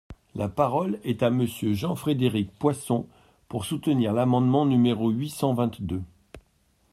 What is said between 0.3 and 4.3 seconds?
La parole est à Monsieur Jean-Frédéric Poisson, pour soutenir